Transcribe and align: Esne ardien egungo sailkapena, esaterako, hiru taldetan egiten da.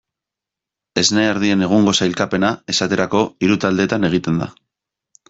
Esne 1.01 1.25
ardien 1.33 1.61
egungo 1.67 1.93
sailkapena, 2.05 2.49
esaterako, 2.75 3.21
hiru 3.45 3.59
taldetan 3.67 4.09
egiten 4.11 4.41
da. 4.45 4.49